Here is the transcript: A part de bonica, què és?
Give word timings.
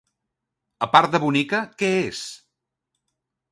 A 0.85 0.87
part 0.95 1.13
de 1.17 1.21
bonica, 1.27 1.61
què 1.83 1.93
és? 1.99 2.25